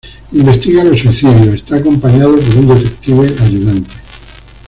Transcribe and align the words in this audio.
Investiga 0.31 0.83
los 0.83 0.97
suicidios; 0.97 1.53
está 1.57 1.75
acompañado 1.75 2.35
por 2.35 2.55
un 2.55 2.69
detective 2.69 3.35
ayudante. 3.39 3.91